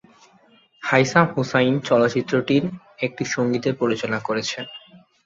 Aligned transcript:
হাইসাম 0.83 1.25
হুসাইন 1.33 1.75
চলচ্চিত্রটির 1.87 2.63
একটি 2.99 3.23
সঙ্গীতের 3.33 3.73
পরিচালনা 3.81 4.19
করেছেন। 4.27 4.65